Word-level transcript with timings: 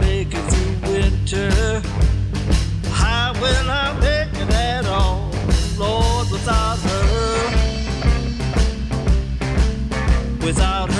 Make 0.00 0.34
it 0.34 0.44
through 0.50 0.92
winter? 0.92 1.82
How 2.90 3.32
will 3.40 3.70
I 3.70 3.92
make 4.00 4.34
it 4.42 4.50
at 4.52 4.86
all? 4.86 5.30
Lord, 5.78 6.30
without 6.30 6.78
her, 6.78 7.50
without 10.44 10.93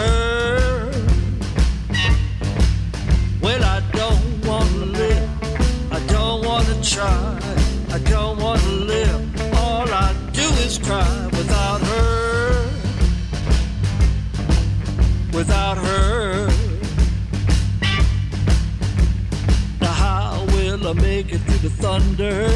the 21.64 21.70
thunder? 21.70 22.46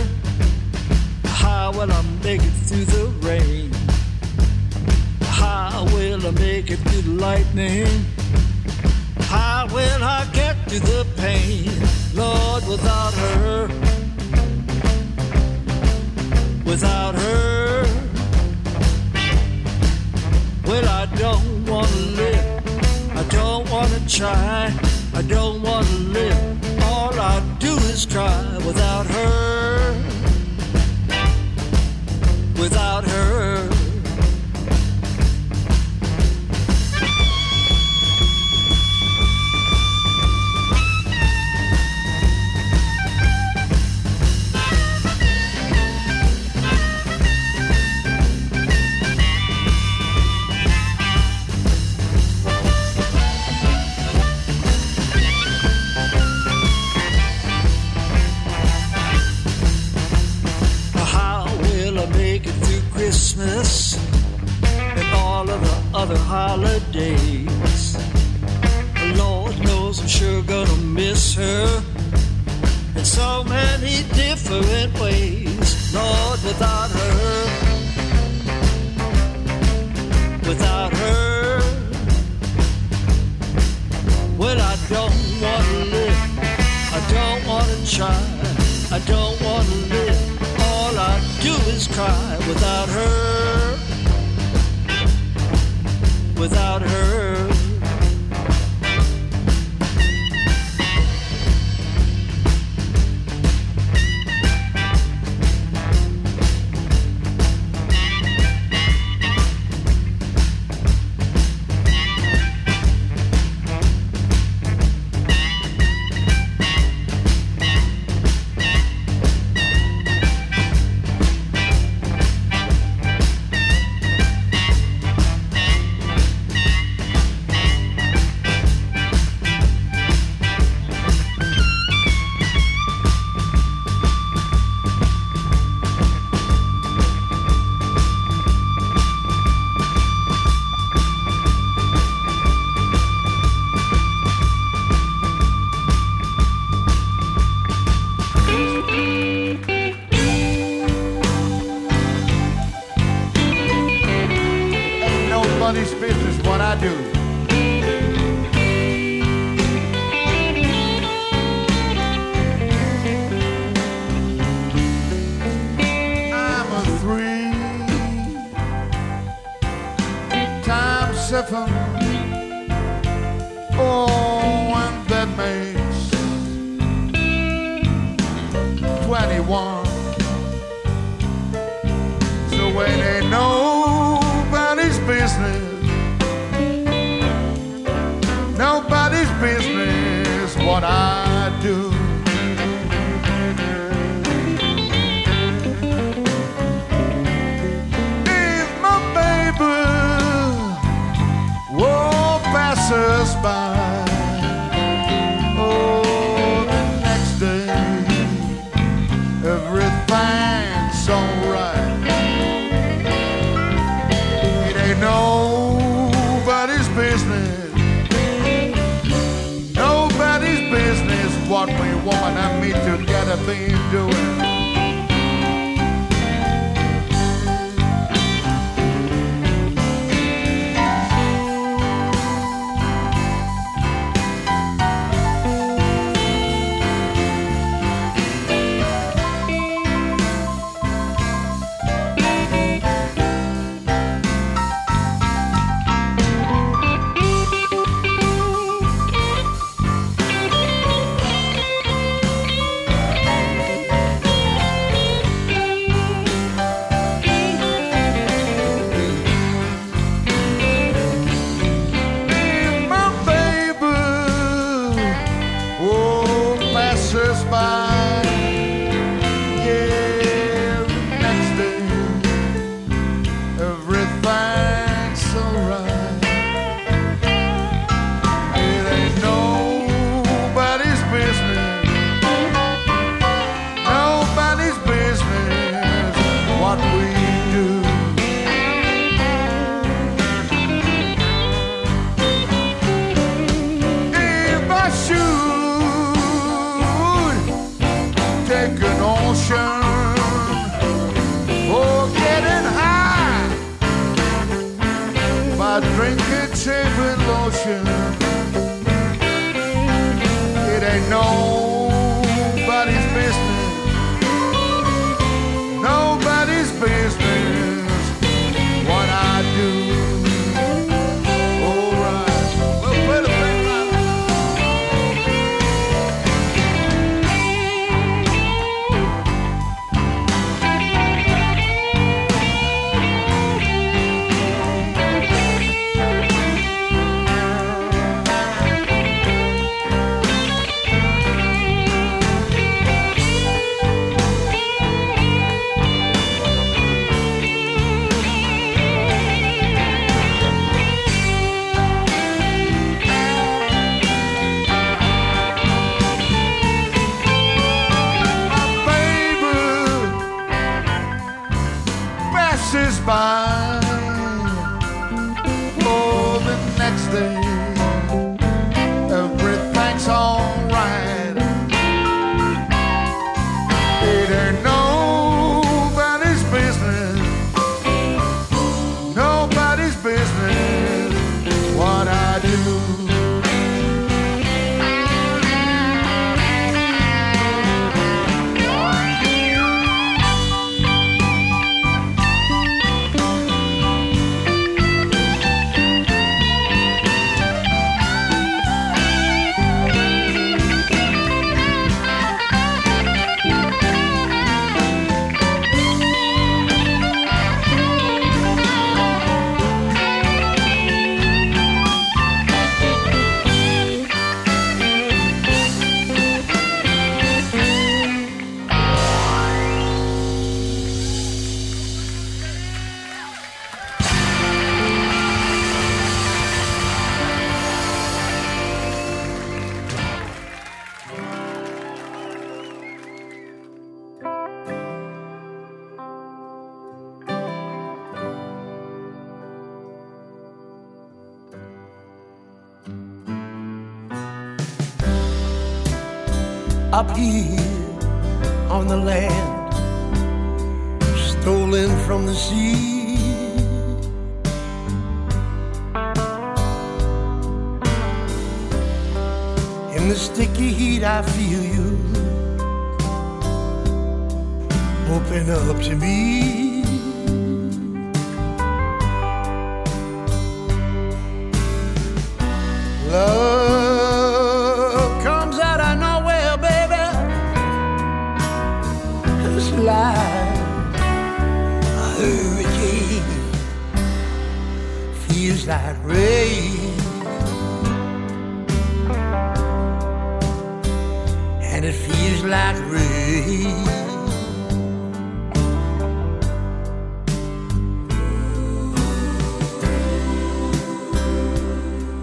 How 1.24 1.72
will 1.72 1.90
I 1.90 2.02
make 2.22 2.42
it 2.42 2.56
through 2.66 2.84
the 2.84 3.06
rain? 3.26 3.70
How 5.22 5.86
will 5.94 6.26
I 6.26 6.30
make 6.32 6.70
it 6.70 6.76
through 6.76 7.02
the 7.02 7.10
lightning? 7.12 7.88
How 9.20 9.66
will 9.72 10.02
I 10.04 10.28
get 10.34 10.56
through 10.68 10.80
the 10.80 11.06
pain? 11.16 11.70
Lord, 12.12 12.68
without 12.68 13.14
her, 13.24 13.68
without 16.66 17.14
her, 17.14 17.84
well, 20.66 20.86
I 20.86 21.06
don't 21.16 21.64
want 21.64 21.88
to 21.88 22.02
live. 22.20 23.16
I 23.16 23.22
don't 23.30 23.70
want 23.70 23.90
to 23.90 24.06
try. 24.06 24.70
I 25.14 25.22
don't 25.22 25.62
want 25.62 25.86
to 25.86 25.96
live. 25.96 26.82
All 26.82 27.18
I 27.18 27.40
do 27.58 27.72
is 27.92 28.04
cry 28.04 28.47
without 28.66 29.06
her, 29.06 29.94
without 32.60 33.04
her. 33.04 33.77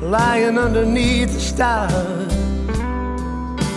lying 0.06 0.58
underneath 0.60 1.34
the 1.34 1.40
stars 1.40 2.34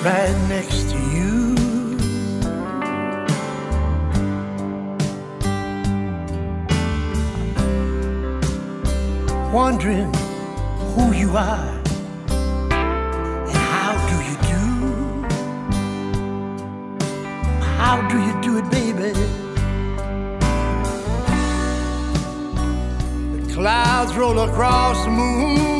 right 0.05 0.37
next 0.49 0.91
to 0.91 0.99
you. 1.15 1.55
Wondering 9.51 10.13
who 10.93 11.13
you 11.15 11.31
are 11.35 11.81
and 13.49 13.59
how 13.73 13.93
do 14.11 14.17
you 14.29 14.37
do? 14.53 14.65
How 17.79 18.07
do 18.11 18.17
you 18.27 18.35
do 18.43 18.59
it, 18.59 18.71
baby? 18.71 19.13
The 23.39 23.55
clouds 23.55 24.15
roll 24.15 24.39
across 24.41 25.03
the 25.05 25.11
moon 25.11 25.78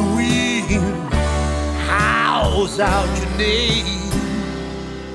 the 0.00 0.06
wind 0.16 1.12
howls 1.88 2.80
out 2.80 3.08
your 3.18 3.30
name. 3.36 3.86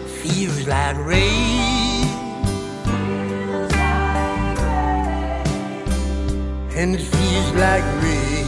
Feels 0.07 0.67
like 0.67 0.97
rain. 0.97 2.07
Feels 2.83 3.71
like 3.71 4.57
rain. 4.59 5.37
And 6.75 6.95
it 6.95 7.01
feels 7.01 7.51
like 7.53 7.85
rain. 8.03 8.44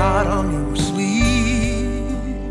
hot 0.00 0.26
on 0.26 0.50
your 0.50 0.76
sleeve. 0.76 2.48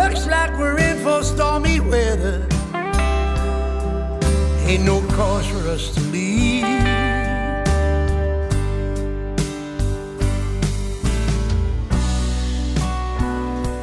Looks 0.00 0.26
like 0.26 0.58
we're 0.58 0.78
in 0.78 0.96
for 1.04 1.22
stormy 1.22 1.80
weather. 1.80 2.38
Ain't 4.68 4.84
no 4.84 5.02
cause 5.16 5.46
for 5.46 5.68
us 5.68 5.94
to 5.94 6.00
leave. 6.14 6.64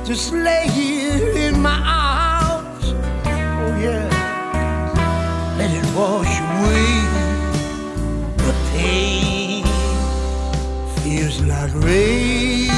Just 0.09 0.33
lay 0.33 0.67
here 0.67 1.29
in 1.45 1.61
my 1.61 1.79
arms. 1.85 2.85
Oh, 3.63 3.71
yeah. 3.85 4.09
Let 5.59 5.69
it 5.79 5.87
wash 5.95 6.35
away 6.39 7.20
feels 11.03 11.41
like 11.41 11.73
rain. 11.83 12.69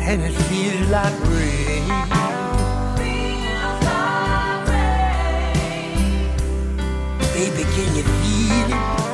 And 0.00 0.22
it 0.22 0.32
feels 0.48 0.88
like 0.90 1.18
rain. 1.28 1.84
Feels 2.96 3.80
like 3.88 4.68
rain. 4.68 6.28
Baby, 7.34 7.62
can 7.74 7.88
you 7.96 8.04
feel 8.04 8.70
it? 8.72 9.07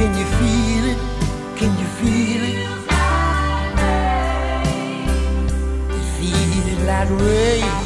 Can 0.00 0.16
you 0.16 0.24
feel 0.24 0.84
it? 0.92 0.98
Can 1.58 1.78
you 1.78 1.84
feel 2.00 2.42
it? 2.42 2.56
It 6.72 6.78
like 6.86 7.10
rain. 7.10 7.79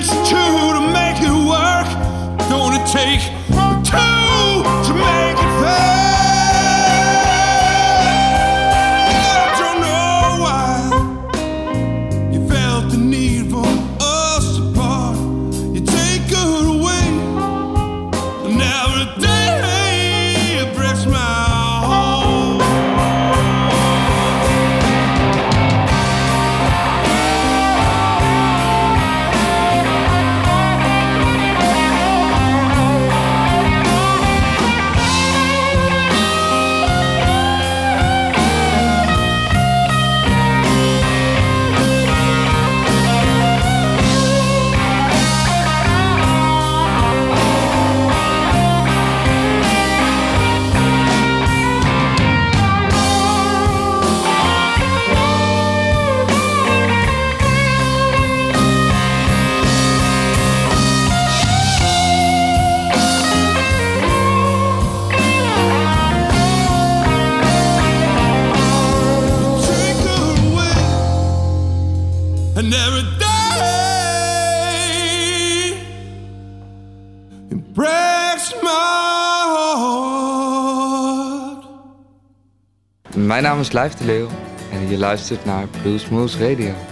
Takes 0.00 0.30
two 0.30 0.36
to 0.36 0.80
make 0.92 1.20
it 1.20 1.30
work, 1.46 1.86
it 2.72 2.86
take 2.86 3.39
Mijn 83.40 83.52
naam 83.52 83.62
is 83.62 83.72
Lijf 83.72 84.00
Leeuw 84.00 84.28
en 84.72 84.88
je 84.88 84.98
luistert 84.98 85.44
naar 85.44 85.66
Blues 85.82 86.08
Moose 86.08 86.48
Radio. 86.48 86.89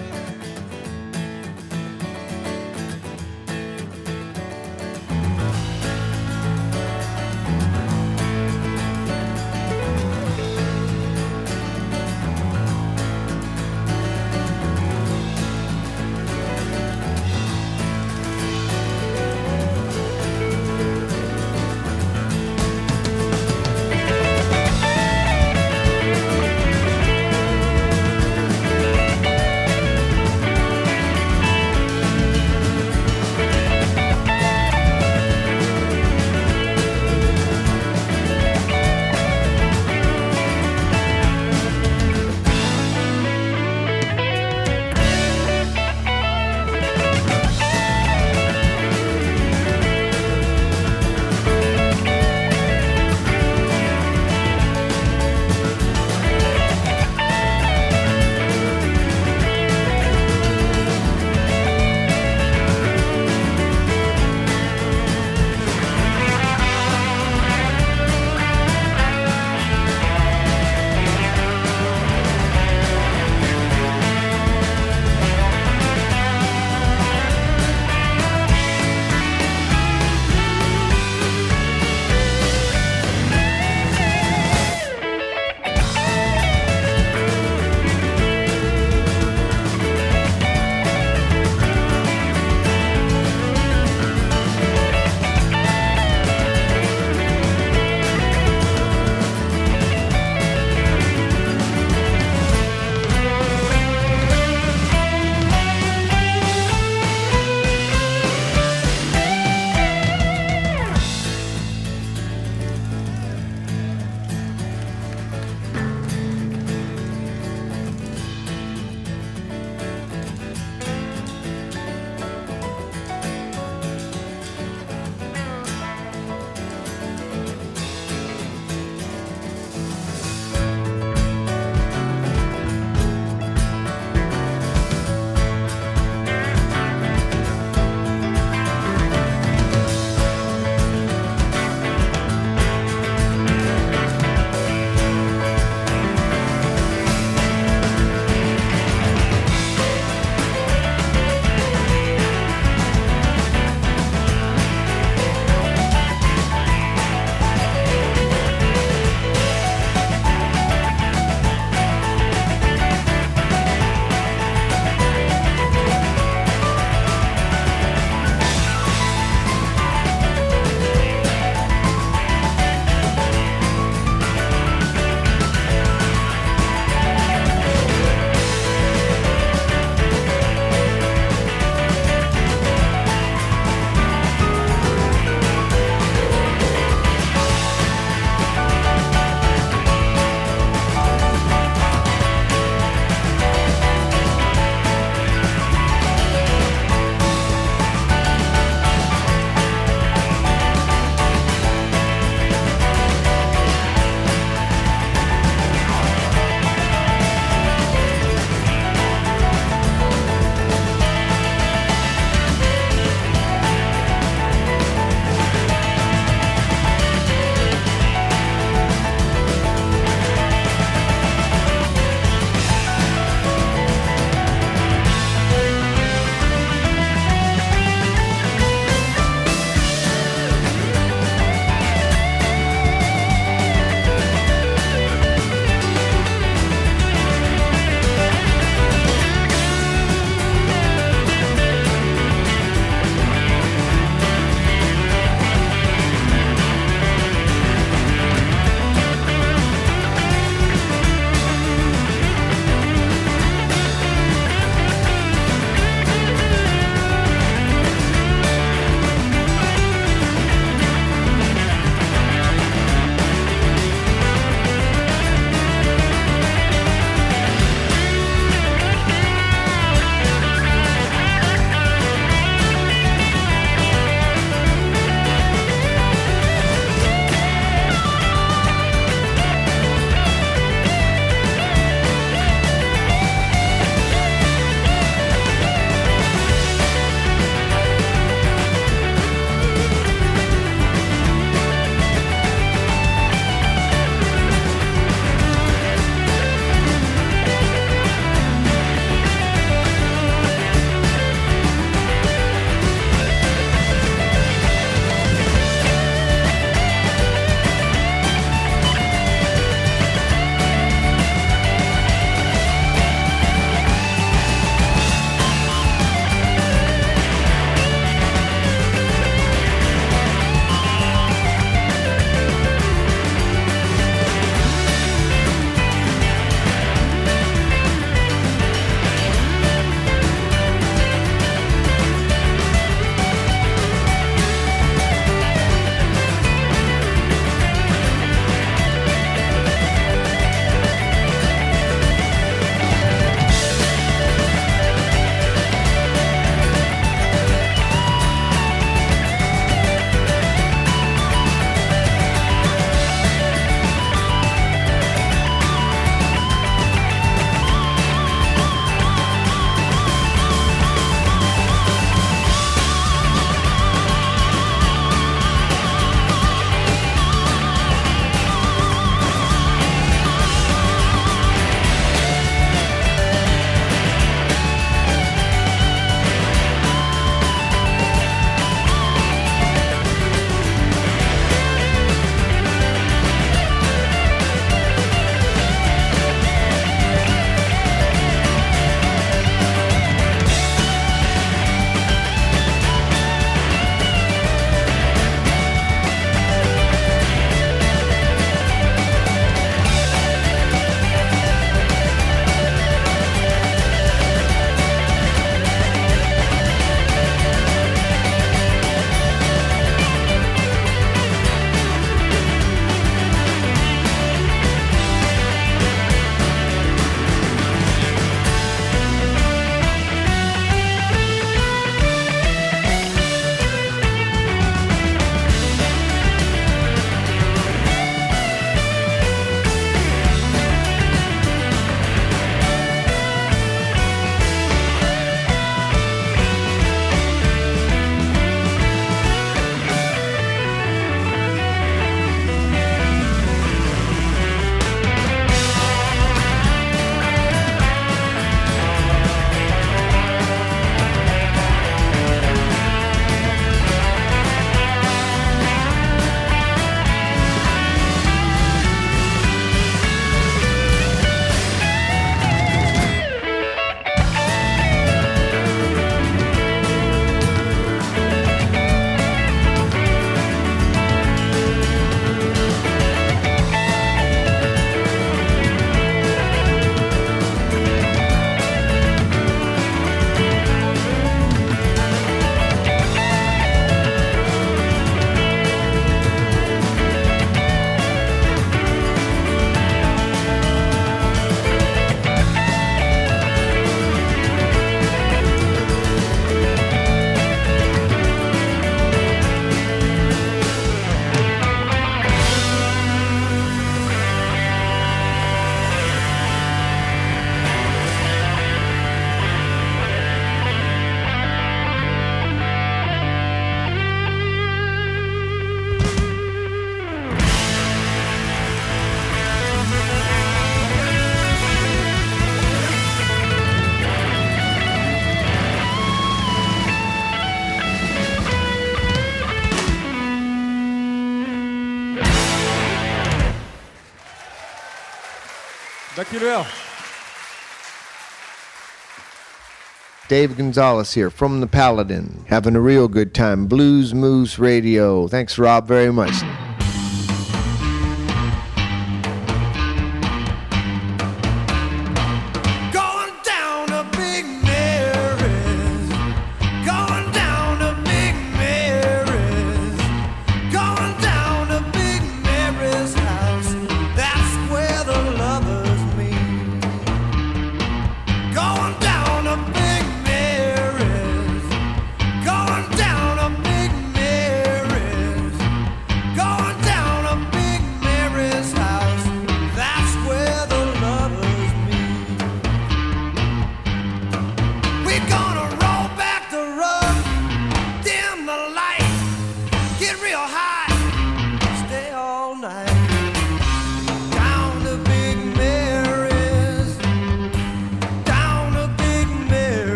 Dave 540.29 540.59
Gonzalez 540.59 541.15
here 541.15 541.31
from 541.31 541.61
the 541.61 541.67
Paladin. 541.67 542.45
Having 542.49 542.77
a 542.77 542.81
real 542.81 543.09
good 543.09 543.35
time. 543.35 543.67
Blues 543.67 544.13
Moose 544.13 544.59
Radio. 544.59 545.27
Thanks, 545.27 545.59
Rob, 545.59 545.89
very 545.89 546.13
much. 546.13 546.35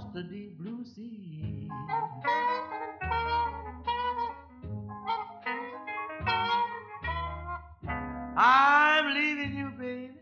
across 0.00 0.14
the 0.14 0.22
deep 0.22 0.58
blue 0.58 0.84
sea. 0.84 1.68
I'm 8.36 9.14
leaving 9.14 9.54
you, 9.54 9.70
baby. 9.78 10.14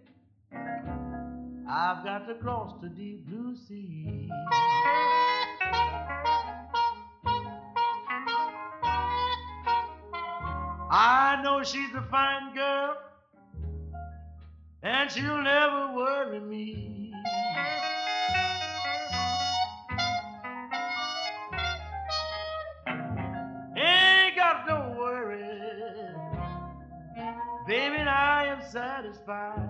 I've 1.71 2.05
got 2.05 2.27
to 2.27 2.35
cross 2.35 2.73
the 2.83 2.89
deep 2.89 3.27
blue 3.29 3.55
sea. 3.57 4.31
I 10.91 11.41
know 11.45 11.63
she's 11.63 11.95
a 11.95 12.03
fine 12.11 12.55
girl, 12.55 12.97
and 14.83 15.11
she'll 15.11 15.43
never 15.43 15.95
worry 15.95 16.41
me. 16.41 16.98
Satisfied. 28.73 29.68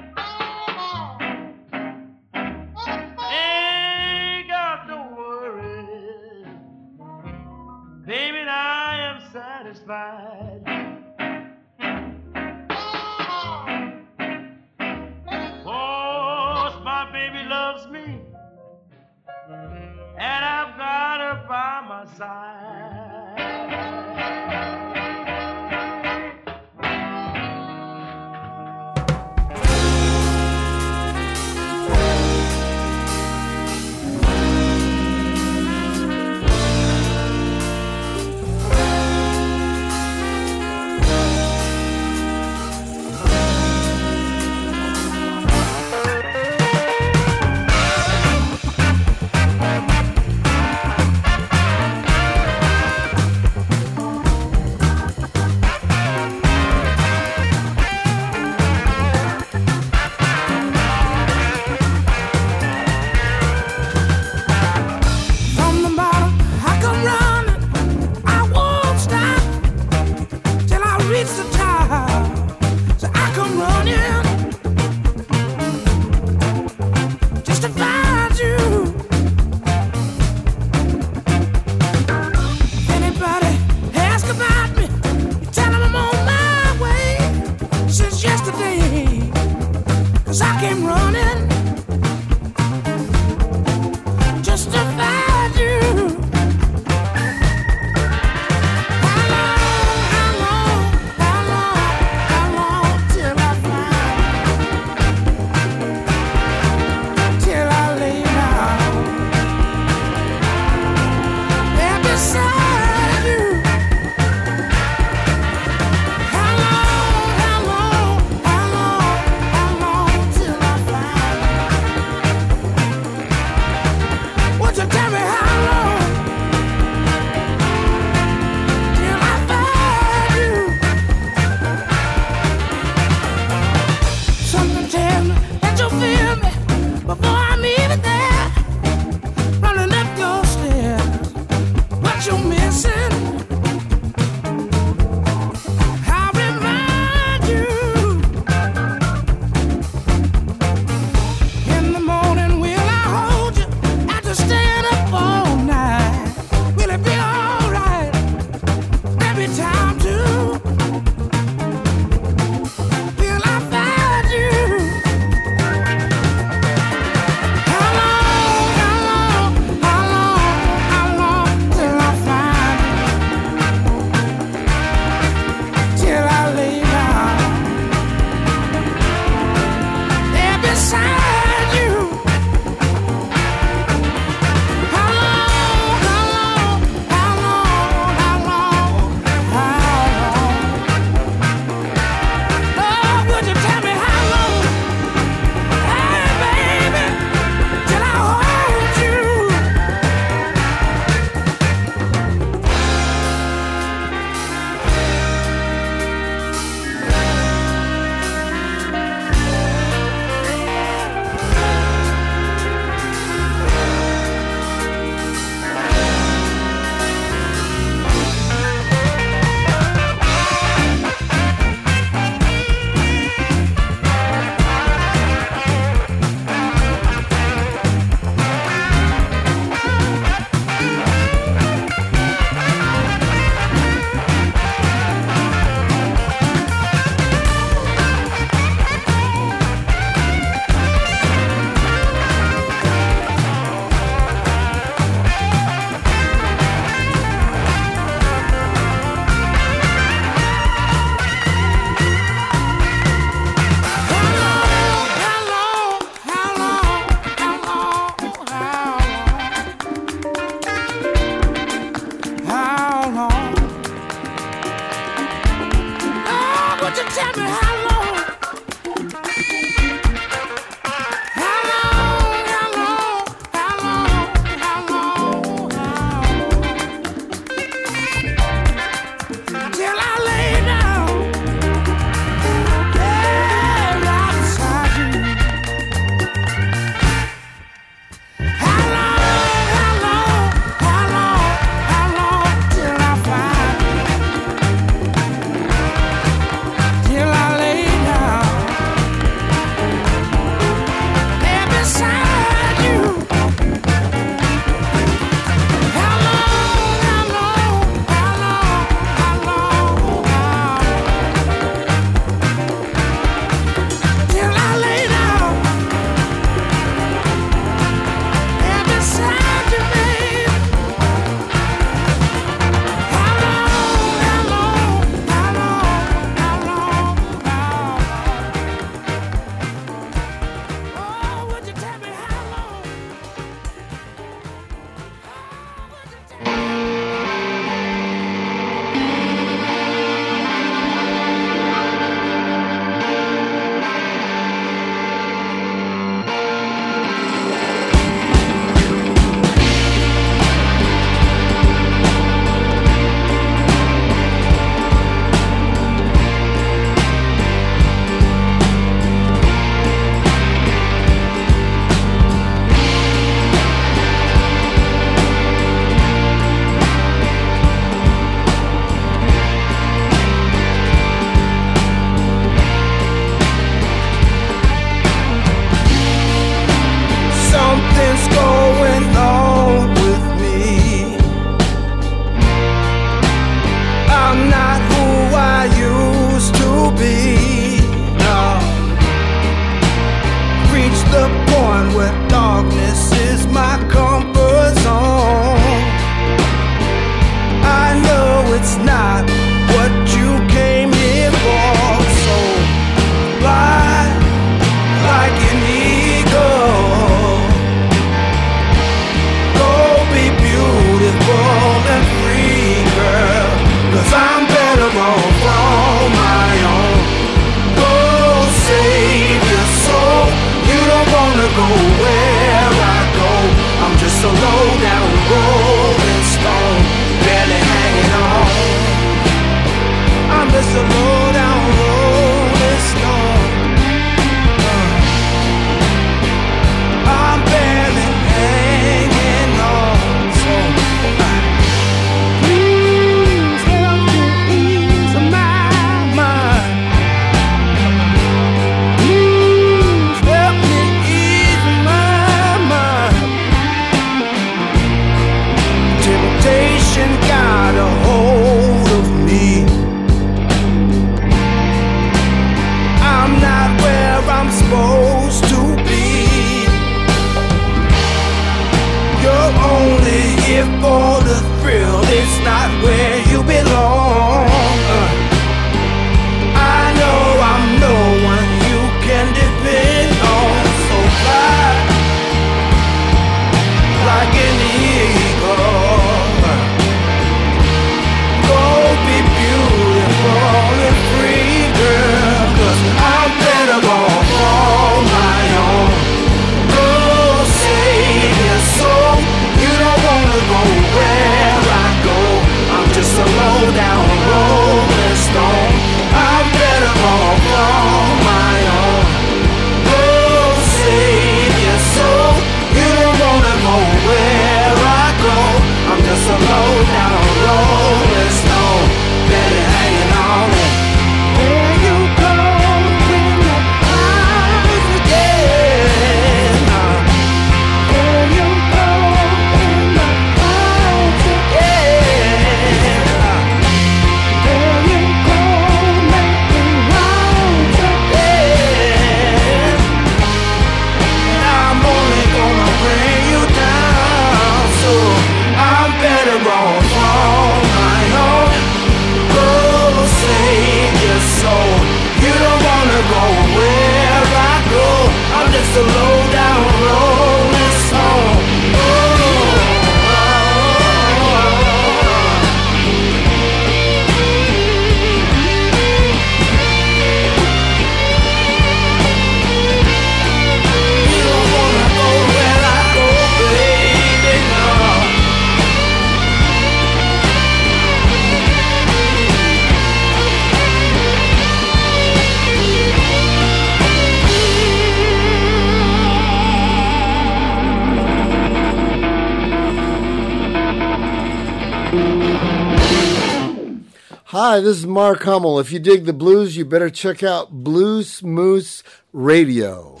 Hi, 594.50 594.58
this 594.58 594.78
is 594.78 594.86
Mark 594.86 595.22
Hummel. 595.22 595.60
If 595.60 595.70
you 595.70 595.78
dig 595.78 596.06
the 596.06 596.12
blues, 596.12 596.56
you 596.56 596.64
better 596.64 596.90
check 596.90 597.22
out 597.22 597.52
Blues 597.52 598.20
Moose 598.20 598.82
Radio. 599.12 600.00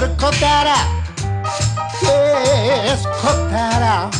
better 0.00 0.14
cut 0.14 0.34
that 0.34 0.66
out. 0.78 0.88
Yes, 2.02 3.04
cut 3.20 3.50
that 3.50 3.82
out. 3.82 4.14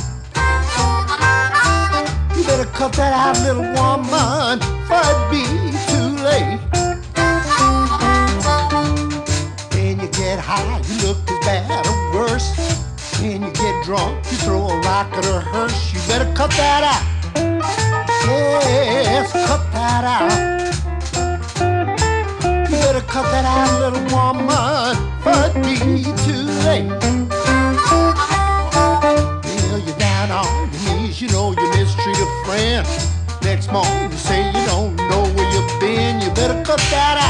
You 2.37 2.43
better 2.43 2.65
cut 2.71 2.93
that 2.95 3.13
out, 3.13 3.39
little 3.47 3.63
woman, 3.79 4.59
for 4.89 5.03
it 5.07 5.31
be 5.31 5.45
too 5.87 6.11
late. 6.27 6.59
When 9.73 10.01
you 10.01 10.09
get 10.19 10.41
high, 10.41 10.81
you 10.89 11.07
look 11.07 11.19
as 11.31 11.39
bad 11.47 11.87
or 11.87 11.97
worse. 12.13 12.49
When 13.21 13.43
you 13.43 13.53
get 13.53 13.85
drunk, 13.85 14.25
you 14.33 14.39
throw 14.39 14.67
a 14.67 14.81
rock 14.81 15.13
at 15.13 15.27
a 15.27 15.39
hearse. 15.39 15.93
You 15.95 16.01
better 16.09 16.33
cut 16.35 16.51
that 16.53 16.83
out. 16.83 17.05
Yes, 18.27 19.31
cut 19.31 19.63
that 19.73 20.03
out. 20.05 20.78
Cause 23.09 23.25
that 23.33 23.45
eyed 23.45 23.73
little 23.81 24.05
woman 24.13 24.95
for 25.25 25.49
be 25.65 26.05
too 26.25 26.45
late. 26.69 26.89
Well, 29.71 29.81
you're 29.81 29.99
down 29.99 30.31
on 30.31 30.71
your 30.71 31.01
knees, 31.01 31.21
you 31.23 31.29
know 31.29 31.53
you 31.53 31.69
mistreat 31.71 32.19
a 32.19 32.29
friend. 32.45 32.87
Next 33.43 33.73
morning 33.73 34.11
you 34.11 34.19
say 34.19 34.47
you 34.47 34.67
don't 34.67 34.95
know 34.97 35.23
where 35.35 35.51
you've 35.53 35.81
been. 35.81 36.21
You 36.21 36.31
better 36.35 36.63
cut 36.65 36.81
that 36.91 37.17
out. 37.23 37.28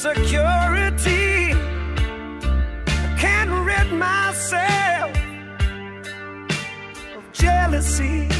Security. 0.00 1.52
I 1.52 3.16
can't 3.18 3.50
rid 3.66 3.92
myself 3.92 5.14
of 7.14 7.32
jealousy. 7.32 8.39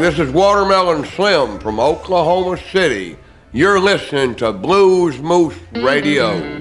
This 0.00 0.18
is 0.18 0.30
Watermelon 0.32 1.04
Slim 1.04 1.60
from 1.60 1.78
Oklahoma 1.78 2.58
City. 2.72 3.16
You're 3.52 3.78
listening 3.78 4.34
to 4.36 4.52
Blues 4.52 5.18
Moose 5.20 5.54
Radio. 5.74 6.51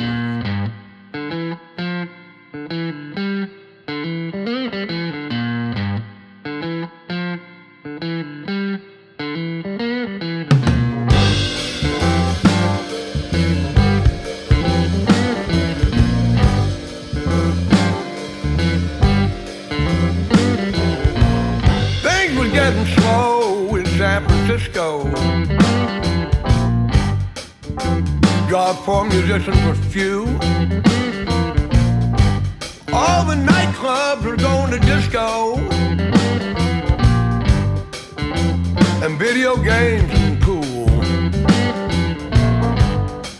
video 39.55 39.63
games 39.63 40.11
and 40.13 40.41
pool. 40.41 40.89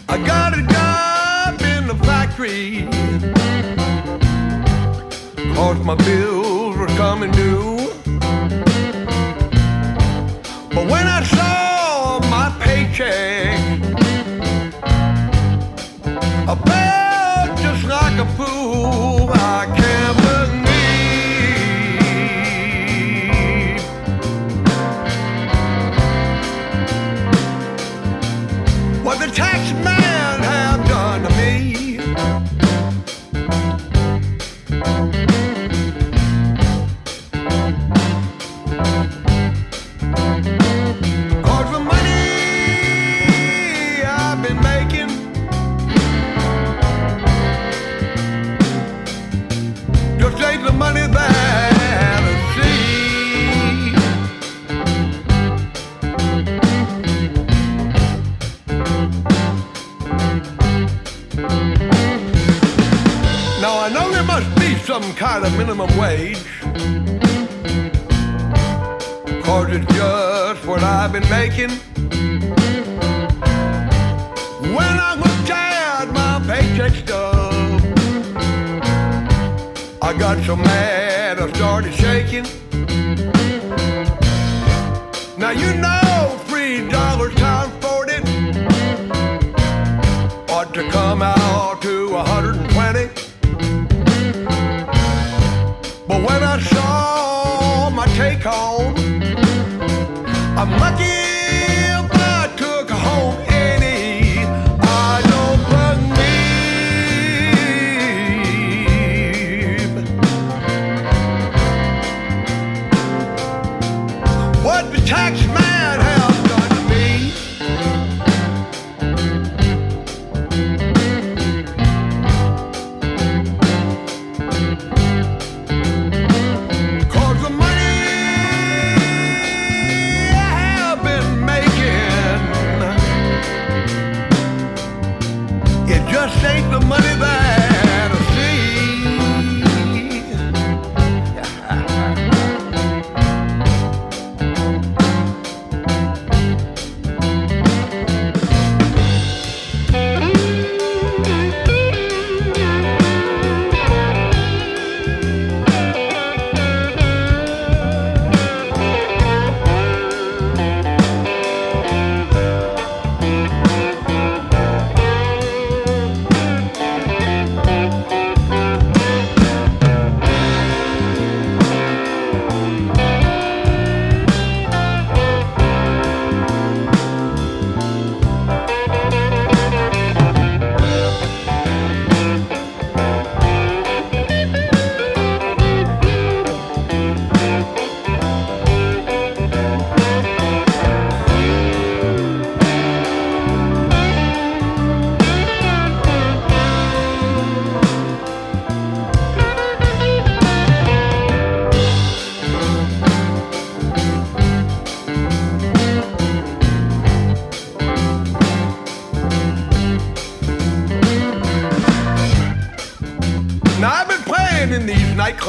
I 0.09 0.18
got 0.26 0.57
a 0.57 0.62
job 0.64 1.62
in 1.62 1.88
the 1.88 1.95
factory. 2.05 2.88
Cause 5.55 5.80
my 5.86 5.95
bills 5.95 6.78
were 6.78 6.88
coming 6.88 7.32
due. 7.32 7.93
But 10.74 10.88
when 10.89 11.07
I 11.07 11.24
saw 11.24 11.61
provide 65.32 65.54
a 65.54 65.58
minimum 65.58 65.91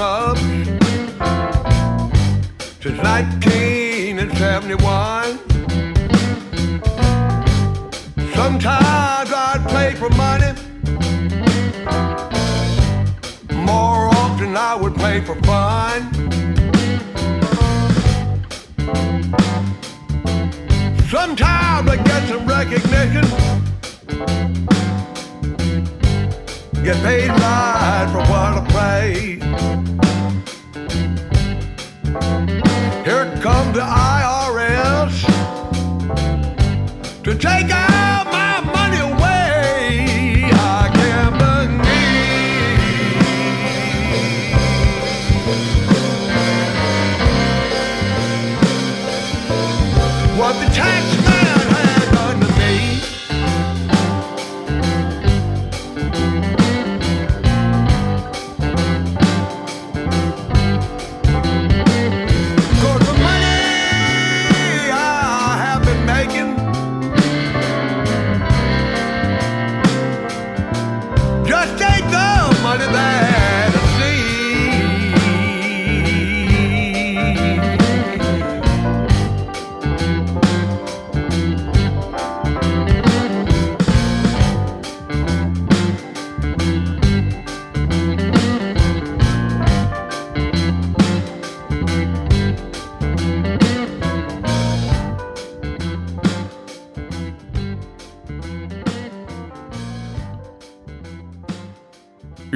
club 0.03 0.35
since 2.83 2.99
1971. 2.99 5.39
Sometimes 8.35 9.31
I'd 9.33 9.65
play 9.69 9.95
for 9.95 10.11
money. 10.25 10.53
More 13.71 14.09
often 14.21 14.57
I 14.57 14.75
would 14.75 14.97
play 14.97 15.21
for 15.21 15.37
fun. 15.43 16.01
Sometimes 21.17 21.89
I 21.95 21.97
get 22.11 22.23
some 22.29 22.45
recognition. 22.45 23.25
Get 26.85 26.97
paid 26.97 27.29
right 27.31 28.09
for 28.11 28.23
what 28.31 28.59
I 28.59 28.67
play. 28.69 29.39
Here 33.05 33.27
come 33.41 33.73
the 33.73 33.83
IRS 33.83 35.15
to 37.23 37.39
take 37.39 37.71
out 37.71 38.33
my. 38.33 38.42